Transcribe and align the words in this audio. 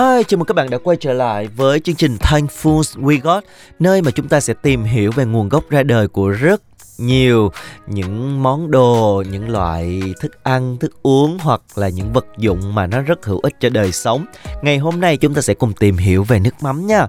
Hi, 0.00 0.24
chào 0.28 0.38
mừng 0.38 0.46
các 0.46 0.54
bạn 0.54 0.70
đã 0.70 0.78
quay 0.78 0.96
trở 1.00 1.12
lại 1.12 1.48
với 1.56 1.80
chương 1.80 1.94
trình 1.94 2.16
Thankful 2.16 2.80
We 2.80 3.20
Got, 3.22 3.44
nơi 3.78 4.02
mà 4.02 4.10
chúng 4.10 4.28
ta 4.28 4.40
sẽ 4.40 4.54
tìm 4.54 4.84
hiểu 4.84 5.12
về 5.12 5.24
nguồn 5.24 5.48
gốc 5.48 5.70
ra 5.70 5.82
đời 5.82 6.08
của 6.08 6.28
rất 6.28 6.62
nhiều 6.98 7.50
những 7.86 8.42
món 8.42 8.70
đồ, 8.70 9.24
những 9.30 9.48
loại 9.48 10.02
thức 10.20 10.44
ăn, 10.44 10.76
thức 10.76 11.02
uống 11.02 11.38
hoặc 11.40 11.60
là 11.74 11.88
những 11.88 12.12
vật 12.12 12.26
dụng 12.38 12.74
mà 12.74 12.86
nó 12.86 13.00
rất 13.00 13.26
hữu 13.26 13.40
ích 13.42 13.54
cho 13.60 13.68
đời 13.68 13.92
sống. 13.92 14.24
Ngày 14.62 14.78
hôm 14.78 15.00
nay 15.00 15.16
chúng 15.16 15.34
ta 15.34 15.40
sẽ 15.40 15.54
cùng 15.54 15.72
tìm 15.72 15.96
hiểu 15.96 16.24
về 16.24 16.38
nước 16.38 16.54
mắm 16.60 16.86
nha. 16.86 17.06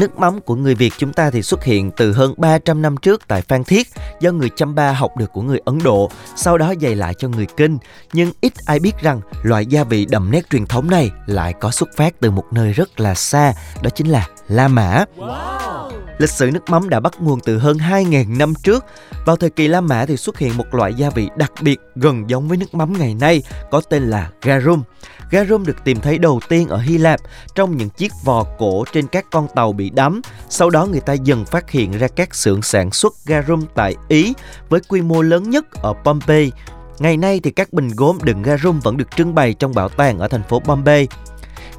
Nước 0.00 0.18
mắm 0.18 0.40
của 0.40 0.54
người 0.54 0.74
Việt 0.74 0.92
chúng 0.98 1.12
ta 1.12 1.30
thì 1.30 1.42
xuất 1.42 1.64
hiện 1.64 1.90
từ 1.96 2.12
hơn 2.12 2.34
300 2.36 2.82
năm 2.82 2.96
trước 2.96 3.28
tại 3.28 3.42
Phan 3.42 3.64
Thiết 3.64 3.88
do 4.20 4.32
người 4.32 4.50
Chamba 4.56 4.92
học 4.92 5.16
được 5.16 5.32
của 5.32 5.42
người 5.42 5.60
Ấn 5.64 5.78
Độ, 5.84 6.10
sau 6.36 6.58
đó 6.58 6.70
dạy 6.70 6.94
lại 6.94 7.14
cho 7.18 7.28
người 7.28 7.46
Kinh. 7.56 7.78
Nhưng 8.12 8.32
ít 8.40 8.52
ai 8.66 8.78
biết 8.80 8.92
rằng 9.00 9.20
loại 9.42 9.66
gia 9.66 9.84
vị 9.84 10.06
đậm 10.10 10.30
nét 10.30 10.50
truyền 10.50 10.66
thống 10.66 10.90
này 10.90 11.10
lại 11.26 11.54
có 11.60 11.70
xuất 11.70 11.88
phát 11.96 12.14
từ 12.20 12.30
một 12.30 12.44
nơi 12.52 12.72
rất 12.72 13.00
là 13.00 13.14
xa, 13.14 13.52
đó 13.82 13.90
chính 13.90 14.08
là 14.08 14.26
La 14.48 14.68
Mã. 14.68 15.04
Wow. 15.16 15.99
Lịch 16.20 16.30
sử 16.30 16.50
nước 16.50 16.70
mắm 16.70 16.88
đã 16.88 17.00
bắt 17.00 17.12
nguồn 17.20 17.40
từ 17.40 17.58
hơn 17.58 17.76
2.000 17.76 18.36
năm 18.38 18.54
trước. 18.62 18.84
Vào 19.26 19.36
thời 19.36 19.50
kỳ 19.50 19.68
La 19.68 19.80
Mã 19.80 20.06
thì 20.06 20.16
xuất 20.16 20.38
hiện 20.38 20.56
một 20.56 20.74
loại 20.74 20.94
gia 20.94 21.10
vị 21.10 21.28
đặc 21.36 21.52
biệt 21.62 21.80
gần 21.94 22.30
giống 22.30 22.48
với 22.48 22.56
nước 22.56 22.74
mắm 22.74 22.92
ngày 22.98 23.14
nay, 23.14 23.42
có 23.70 23.80
tên 23.90 24.02
là 24.02 24.30
garum. 24.42 24.82
Garum 25.30 25.64
được 25.64 25.84
tìm 25.84 26.00
thấy 26.00 26.18
đầu 26.18 26.40
tiên 26.48 26.68
ở 26.68 26.78
Hy 26.78 26.98
Lạp, 26.98 27.20
trong 27.54 27.76
những 27.76 27.88
chiếc 27.88 28.12
vò 28.24 28.44
cổ 28.58 28.84
trên 28.92 29.06
các 29.06 29.26
con 29.30 29.48
tàu 29.54 29.72
bị 29.72 29.90
đắm. 29.90 30.20
Sau 30.48 30.70
đó 30.70 30.86
người 30.86 31.00
ta 31.00 31.12
dần 31.12 31.44
phát 31.44 31.70
hiện 31.70 31.92
ra 31.92 32.08
các 32.08 32.34
xưởng 32.34 32.62
sản 32.62 32.90
xuất 32.90 33.12
garum 33.26 33.64
tại 33.74 33.96
Ý, 34.08 34.34
với 34.68 34.80
quy 34.88 35.02
mô 35.02 35.22
lớn 35.22 35.50
nhất 35.50 35.64
ở 35.72 35.94
Pompeii. 36.04 36.52
Ngày 36.98 37.16
nay 37.16 37.40
thì 37.42 37.50
các 37.50 37.72
bình 37.72 37.90
gốm 37.96 38.18
đựng 38.22 38.42
garum 38.42 38.80
vẫn 38.80 38.96
được 38.96 39.16
trưng 39.16 39.34
bày 39.34 39.54
trong 39.54 39.74
bảo 39.74 39.88
tàng 39.88 40.18
ở 40.18 40.28
thành 40.28 40.42
phố 40.48 40.60
Bombay. 40.66 41.08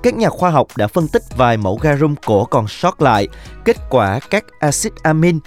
Các 0.03 0.13
nhà 0.13 0.29
khoa 0.29 0.49
học 0.49 0.67
đã 0.75 0.87
phân 0.87 1.07
tích 1.07 1.23
vài 1.37 1.57
mẫu 1.57 1.79
garum 1.81 2.15
cổ 2.25 2.45
còn 2.45 2.67
sót 2.67 3.01
lại. 3.01 3.27
Kết 3.65 3.77
quả 3.89 4.19
các 4.29 4.45
axit 4.59 4.93
amin 5.03 5.39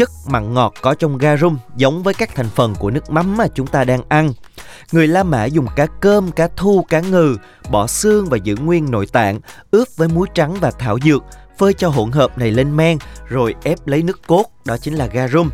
chất 0.00 0.10
mặn 0.26 0.54
ngọt 0.54 0.74
có 0.82 0.94
trong 0.94 1.18
garum 1.18 1.58
giống 1.76 2.02
với 2.02 2.14
các 2.14 2.34
thành 2.34 2.48
phần 2.54 2.74
của 2.74 2.90
nước 2.90 3.10
mắm 3.10 3.36
mà 3.36 3.46
chúng 3.54 3.66
ta 3.66 3.84
đang 3.84 4.02
ăn. 4.08 4.32
Người 4.92 5.06
La 5.06 5.22
Mã 5.22 5.44
dùng 5.44 5.66
cá 5.76 5.86
cơm, 5.86 6.30
cá 6.30 6.48
thu, 6.56 6.84
cá 6.88 7.00
ngừ, 7.00 7.36
bỏ 7.70 7.86
xương 7.86 8.26
và 8.26 8.36
giữ 8.36 8.56
nguyên 8.56 8.90
nội 8.90 9.06
tạng, 9.06 9.40
ướp 9.70 9.88
với 9.96 10.08
muối 10.08 10.26
trắng 10.34 10.54
và 10.60 10.70
thảo 10.70 10.98
dược, 11.04 11.24
phơi 11.58 11.72
cho 11.74 11.88
hỗn 11.88 12.10
hợp 12.10 12.38
này 12.38 12.50
lên 12.50 12.76
men 12.76 12.98
rồi 13.28 13.54
ép 13.62 13.86
lấy 13.86 14.02
nước 14.02 14.26
cốt, 14.26 14.44
đó 14.64 14.76
chính 14.76 14.94
là 14.94 15.06
garum. 15.06 15.50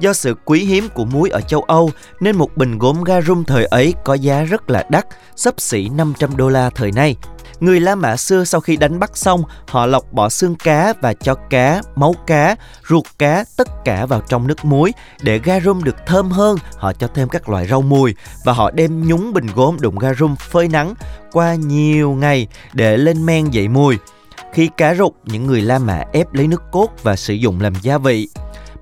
Do 0.00 0.12
sự 0.12 0.34
quý 0.44 0.64
hiếm 0.64 0.88
của 0.94 1.04
muối 1.04 1.30
ở 1.30 1.40
châu 1.40 1.62
Âu 1.62 1.90
nên 2.20 2.36
một 2.36 2.56
bình 2.56 2.78
gốm 2.78 3.04
garum 3.04 3.44
thời 3.44 3.64
ấy 3.64 3.94
có 4.04 4.14
giá 4.14 4.42
rất 4.42 4.70
là 4.70 4.86
đắt, 4.88 5.06
sấp 5.36 5.60
xỉ 5.60 5.88
500 5.88 6.36
đô 6.36 6.48
la 6.48 6.70
thời 6.70 6.92
nay. 6.92 7.16
Người 7.60 7.80
La 7.80 7.94
Mã 7.94 8.16
xưa 8.16 8.44
sau 8.44 8.60
khi 8.60 8.76
đánh 8.76 8.98
bắt 8.98 9.16
xong, 9.16 9.42
họ 9.68 9.86
lọc 9.86 10.12
bỏ 10.12 10.28
xương 10.28 10.54
cá 10.54 10.92
và 11.00 11.14
cho 11.14 11.34
cá, 11.34 11.82
máu 11.96 12.14
cá, 12.26 12.56
ruột 12.88 13.04
cá 13.18 13.44
tất 13.56 13.68
cả 13.84 14.06
vào 14.06 14.22
trong 14.28 14.46
nước 14.46 14.64
muối 14.64 14.92
để 15.22 15.40
garum 15.44 15.84
được 15.84 15.96
thơm 16.06 16.30
hơn. 16.30 16.58
Họ 16.76 16.92
cho 16.92 17.06
thêm 17.14 17.28
các 17.28 17.48
loại 17.48 17.66
rau 17.66 17.82
mùi 17.82 18.14
và 18.44 18.52
họ 18.52 18.70
đem 18.70 19.06
nhúng 19.08 19.32
bình 19.32 19.46
gốm 19.54 19.76
đụng 19.80 19.98
garum 19.98 20.36
phơi 20.36 20.68
nắng 20.68 20.94
qua 21.32 21.54
nhiều 21.54 22.10
ngày 22.10 22.46
để 22.72 22.96
lên 22.96 23.26
men 23.26 23.50
dậy 23.50 23.68
mùi. 23.68 23.98
Khi 24.52 24.70
cá 24.76 24.94
rục, 24.94 25.16
những 25.24 25.46
người 25.46 25.62
La 25.62 25.78
Mã 25.78 26.02
ép 26.12 26.34
lấy 26.34 26.46
nước 26.46 26.62
cốt 26.72 26.88
và 27.02 27.16
sử 27.16 27.34
dụng 27.34 27.60
làm 27.60 27.72
gia 27.82 27.98
vị. 27.98 28.28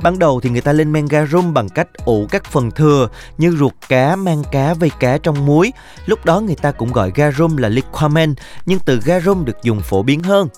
Ban 0.03 0.19
đầu 0.19 0.41
thì 0.41 0.50
người 0.50 0.60
ta 0.60 0.72
lên 0.72 0.92
men 0.92 1.06
garum 1.06 1.54
bằng 1.54 1.69
cách 1.69 1.88
ủ 2.04 2.26
các 2.31 2.44
phần 2.44 2.70
thừa 2.70 3.09
như 3.38 3.56
ruột 3.59 3.72
cá, 3.88 4.16
mang 4.16 4.42
cá, 4.53 4.75
vây 4.75 4.91
cá 5.00 5.19
trong 5.19 5.47
muối. 5.47 5.72
Lúc 6.06 6.25
đó 6.25 6.41
người 6.41 6.56
ta 6.56 6.72
cũng 6.72 6.92
gọi 6.92 7.12
garum 7.14 7.56
là 7.56 7.69
liquamen, 7.69 8.34
nhưng 8.66 8.78
từ 8.78 9.00
garum 9.04 9.44
được 9.44 9.56
dùng 9.62 9.81
phổ 9.81 10.03
biến 10.03 10.22
hơn. 10.22 10.48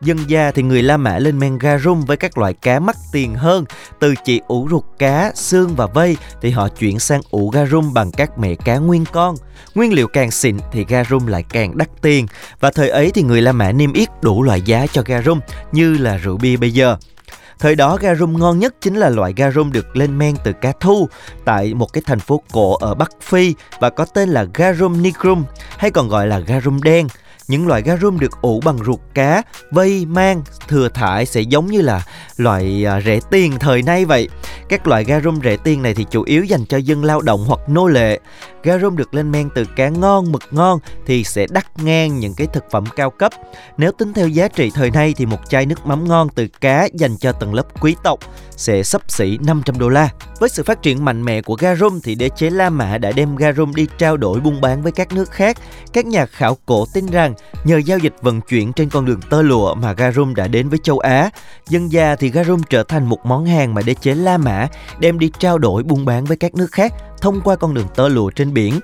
Dân 0.00 0.18
gia 0.26 0.50
thì 0.50 0.62
người 0.62 0.82
La 0.82 0.96
Mã 0.96 1.18
lên 1.18 1.38
men 1.38 1.58
garum 1.58 2.00
với 2.00 2.16
các 2.16 2.38
loại 2.38 2.54
cá 2.54 2.80
mắc 2.80 2.96
tiền 3.12 3.34
hơn. 3.34 3.64
Từ 4.00 4.14
chỉ 4.24 4.40
ủ 4.48 4.68
ruột 4.70 4.84
cá, 4.98 5.32
xương 5.34 5.74
và 5.76 5.86
vây 5.86 6.16
thì 6.42 6.50
họ 6.50 6.68
chuyển 6.68 6.98
sang 6.98 7.20
ủ 7.30 7.50
garum 7.50 7.94
bằng 7.94 8.12
các 8.12 8.38
mẹ 8.38 8.54
cá 8.54 8.76
nguyên 8.76 9.04
con. 9.12 9.34
Nguyên 9.74 9.92
liệu 9.92 10.08
càng 10.08 10.30
xịn 10.30 10.56
thì 10.72 10.84
garum 10.88 11.26
lại 11.26 11.44
càng 11.48 11.78
đắt 11.78 11.88
tiền. 12.02 12.26
Và 12.60 12.70
thời 12.70 12.88
ấy 12.88 13.10
thì 13.14 13.22
người 13.22 13.42
La 13.42 13.52
Mã 13.52 13.72
niêm 13.72 13.92
yết 13.92 14.08
đủ 14.22 14.42
loại 14.42 14.62
giá 14.62 14.86
cho 14.92 15.02
garum 15.06 15.40
như 15.72 15.98
là 15.98 16.16
rượu 16.16 16.36
bia 16.36 16.56
bây 16.56 16.70
giờ. 16.70 16.96
Thời 17.60 17.76
đó 17.76 17.96
garum 18.00 18.38
ngon 18.38 18.58
nhất 18.58 18.74
chính 18.80 18.94
là 18.94 19.08
loại 19.08 19.34
garum 19.36 19.72
được 19.72 19.96
lên 19.96 20.18
men 20.18 20.34
từ 20.44 20.52
cá 20.52 20.72
thu 20.80 21.08
tại 21.44 21.74
một 21.74 21.92
cái 21.92 22.02
thành 22.06 22.20
phố 22.20 22.42
cổ 22.52 22.74
ở 22.74 22.94
Bắc 22.94 23.10
Phi 23.22 23.54
và 23.80 23.90
có 23.90 24.04
tên 24.04 24.28
là 24.28 24.46
garum 24.54 25.02
nigrum 25.02 25.44
hay 25.78 25.90
còn 25.90 26.08
gọi 26.08 26.26
là 26.26 26.38
garum 26.38 26.82
đen. 26.82 27.08
Những 27.48 27.68
loại 27.68 27.82
garum 27.82 28.18
được 28.18 28.42
ủ 28.42 28.60
bằng 28.64 28.78
ruột 28.84 29.00
cá, 29.14 29.42
vây, 29.70 30.06
mang, 30.06 30.42
thừa 30.68 30.88
thải 30.88 31.26
sẽ 31.26 31.40
giống 31.40 31.66
như 31.66 31.80
là 31.80 32.06
loại 32.40 32.86
à, 32.86 33.00
rẻ 33.00 33.18
tiền 33.30 33.58
thời 33.60 33.82
nay 33.82 34.04
vậy. 34.04 34.28
Các 34.68 34.86
loại 34.86 35.04
garum 35.04 35.40
rẻ 35.44 35.56
tiền 35.56 35.82
này 35.82 35.94
thì 35.94 36.06
chủ 36.10 36.22
yếu 36.22 36.44
dành 36.44 36.66
cho 36.66 36.76
dân 36.76 37.04
lao 37.04 37.20
động 37.20 37.44
hoặc 37.46 37.60
nô 37.68 37.86
lệ. 37.86 38.20
Garum 38.62 38.96
được 38.96 39.14
lên 39.14 39.32
men 39.32 39.48
từ 39.54 39.64
cá 39.76 39.88
ngon, 39.88 40.32
mực 40.32 40.42
ngon 40.50 40.78
thì 41.06 41.24
sẽ 41.24 41.46
đắt 41.50 41.66
ngang 41.82 42.18
những 42.18 42.34
cái 42.34 42.46
thực 42.46 42.64
phẩm 42.70 42.84
cao 42.96 43.10
cấp. 43.10 43.32
Nếu 43.76 43.92
tính 43.92 44.12
theo 44.12 44.28
giá 44.28 44.48
trị 44.48 44.70
thời 44.74 44.90
nay 44.90 45.14
thì 45.16 45.26
một 45.26 45.48
chai 45.48 45.66
nước 45.66 45.86
mắm 45.86 46.08
ngon 46.08 46.28
từ 46.28 46.46
cá 46.60 46.88
dành 46.94 47.16
cho 47.16 47.32
tầng 47.32 47.54
lớp 47.54 47.80
quý 47.80 47.96
tộc 48.04 48.18
sẽ 48.50 48.82
sấp 48.82 49.10
xỉ 49.10 49.38
500 49.42 49.78
đô 49.78 49.88
la. 49.88 50.08
Với 50.40 50.48
sự 50.48 50.62
phát 50.62 50.82
triển 50.82 51.04
mạnh 51.04 51.24
mẽ 51.24 51.42
của 51.42 51.54
garum 51.54 52.00
thì 52.00 52.14
đế 52.14 52.28
chế 52.36 52.50
La 52.50 52.70
Mã 52.70 52.98
đã 52.98 53.12
đem 53.12 53.36
garum 53.36 53.74
đi 53.74 53.86
trao 53.98 54.16
đổi 54.16 54.40
buôn 54.40 54.60
bán 54.60 54.82
với 54.82 54.92
các 54.92 55.12
nước 55.12 55.30
khác. 55.30 55.56
Các 55.92 56.06
nhà 56.06 56.26
khảo 56.26 56.56
cổ 56.66 56.86
tin 56.94 57.06
rằng 57.06 57.34
nhờ 57.64 57.76
giao 57.76 57.98
dịch 57.98 58.14
vận 58.22 58.40
chuyển 58.40 58.72
trên 58.72 58.90
con 58.90 59.04
đường 59.04 59.20
tơ 59.30 59.42
lụa 59.42 59.74
mà 59.74 59.92
garum 59.92 60.34
đã 60.34 60.48
đến 60.48 60.68
với 60.68 60.78
châu 60.82 60.98
Á. 60.98 61.30
Dân 61.68 61.92
già 61.92 62.16
thì 62.16 62.30
garum 62.30 62.62
trở 62.70 62.82
thành 62.82 63.06
một 63.06 63.26
món 63.26 63.46
hàng 63.46 63.74
mà 63.74 63.82
đế 63.82 63.94
chế 63.94 64.14
La 64.14 64.38
Mã 64.38 64.68
đem 65.00 65.18
đi 65.18 65.30
trao 65.38 65.58
đổi 65.58 65.82
buôn 65.82 66.04
bán 66.04 66.24
với 66.24 66.36
các 66.36 66.54
nước 66.54 66.72
khác 66.72 66.92
thông 67.20 67.40
qua 67.40 67.56
con 67.56 67.74
đường 67.74 67.88
tơ 67.94 68.08
lụa 68.08 68.30
trên 68.30 68.54
biển 68.54 68.80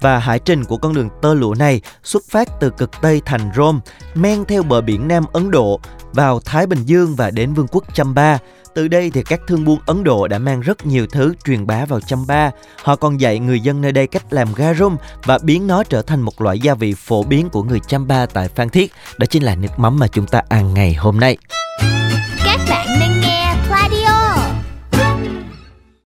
và 0.00 0.18
hải 0.18 0.38
trình 0.38 0.64
của 0.64 0.76
con 0.76 0.94
đường 0.94 1.08
tơ 1.22 1.34
lụa 1.34 1.54
này 1.54 1.80
xuất 2.02 2.22
phát 2.30 2.48
từ 2.60 2.70
cực 2.70 2.90
Tây 3.02 3.22
thành 3.24 3.50
Rome, 3.56 3.78
men 4.14 4.44
theo 4.44 4.62
bờ 4.62 4.80
biển 4.80 5.08
Nam 5.08 5.24
Ấn 5.32 5.50
Độ, 5.50 5.80
vào 6.12 6.40
Thái 6.40 6.66
Bình 6.66 6.84
Dương 6.84 7.14
và 7.16 7.30
đến 7.30 7.54
Vương 7.54 7.66
quốc 7.66 7.84
Chamba. 7.94 8.38
Từ 8.74 8.88
đây 8.88 9.10
thì 9.10 9.22
các 9.22 9.40
thương 9.46 9.64
buôn 9.64 9.78
Ấn 9.86 10.04
Độ 10.04 10.28
đã 10.28 10.38
mang 10.38 10.60
rất 10.60 10.86
nhiều 10.86 11.06
thứ 11.06 11.34
truyền 11.44 11.66
bá 11.66 11.84
vào 11.84 12.00
Champa. 12.00 12.50
Họ 12.82 12.96
còn 12.96 13.20
dạy 13.20 13.38
người 13.38 13.60
dân 13.60 13.80
nơi 13.80 13.92
đây 13.92 14.06
cách 14.06 14.24
làm 14.30 14.48
garum 14.54 14.96
và 15.24 15.38
biến 15.42 15.66
nó 15.66 15.84
trở 15.84 16.02
thành 16.02 16.20
một 16.20 16.40
loại 16.40 16.58
gia 16.58 16.74
vị 16.74 16.94
phổ 16.94 17.22
biến 17.22 17.48
của 17.48 17.62
người 17.62 17.80
Champa 17.80 18.26
tại 18.26 18.48
Phan 18.48 18.68
Thiết. 18.68 18.92
Đó 19.18 19.26
chính 19.26 19.42
là 19.42 19.54
nước 19.54 19.78
mắm 19.78 19.98
mà 19.98 20.06
chúng 20.08 20.26
ta 20.26 20.42
ăn 20.48 20.74
ngày 20.74 20.94
hôm 20.94 21.20
nay. 21.20 21.36
Các 22.44 22.60
bạn 22.70 22.86
nên 23.00 23.09